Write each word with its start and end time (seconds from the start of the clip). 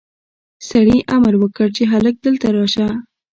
سړي 0.69 0.97
امر 1.15 1.33
وکړ 1.41 1.67
چې 1.77 1.83
هلک 1.91 2.15
دلته 2.25 2.47
راشه. 2.57 2.87